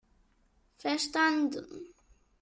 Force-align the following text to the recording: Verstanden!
Verstanden! 0.79 1.93